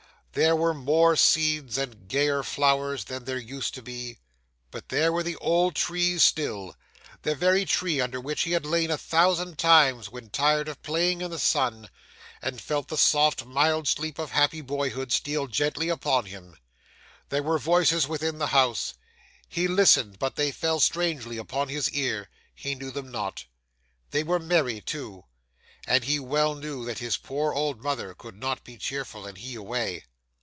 [0.33, 4.17] There were more seeds and gayer flowers than there used to be,
[4.71, 6.77] but there were the old trees still
[7.23, 11.19] the very tree under which he had lain a thousand times when tired of playing
[11.21, 11.89] in the sun,
[12.41, 16.55] and felt the soft, mild sleep of happy boyhood steal gently upon him.
[17.27, 18.93] There were voices within the house.
[19.49, 23.43] He listened, but they fell strangely upon his ear; he knew them not.
[24.11, 25.25] They were merry too;
[25.85, 29.55] and he well knew that his poor old mother could not be cheerful, and he
[29.55, 30.05] away.